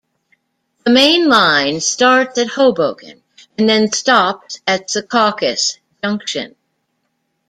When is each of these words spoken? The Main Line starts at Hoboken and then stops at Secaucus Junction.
The 0.83 0.89
Main 0.89 1.29
Line 1.29 1.79
starts 1.79 2.39
at 2.39 2.47
Hoboken 2.47 3.21
and 3.55 3.69
then 3.69 3.91
stops 3.91 4.59
at 4.65 4.87
Secaucus 4.89 5.77
Junction. 6.03 6.55